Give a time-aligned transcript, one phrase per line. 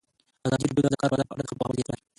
[0.45, 2.07] ازادي راډیو د د کار بازار په اړه د خلکو پوهاوی زیات کړی.